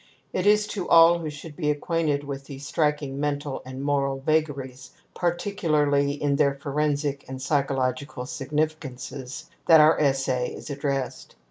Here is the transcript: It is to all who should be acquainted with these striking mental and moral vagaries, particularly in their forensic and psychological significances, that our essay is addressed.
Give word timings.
It 0.33 0.47
is 0.47 0.65
to 0.69 0.89
all 0.89 1.19
who 1.19 1.29
should 1.29 1.55
be 1.55 1.69
acquainted 1.69 2.23
with 2.23 2.45
these 2.45 2.65
striking 2.65 3.19
mental 3.19 3.61
and 3.67 3.83
moral 3.83 4.19
vagaries, 4.19 4.89
particularly 5.13 6.13
in 6.13 6.37
their 6.37 6.55
forensic 6.55 7.23
and 7.29 7.39
psychological 7.39 8.25
significances, 8.25 9.51
that 9.67 9.79
our 9.79 9.99
essay 9.99 10.55
is 10.55 10.71
addressed. 10.71 11.35